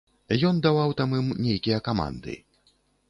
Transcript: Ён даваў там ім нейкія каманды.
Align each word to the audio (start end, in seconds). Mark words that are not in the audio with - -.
Ён 0.47 0.61
даваў 0.65 0.95
там 1.01 1.13
ім 1.19 1.29
нейкія 1.49 1.77
каманды. 1.89 2.33